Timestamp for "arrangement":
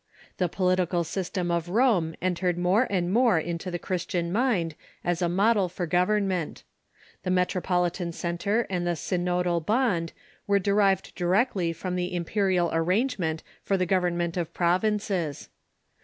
12.73-13.43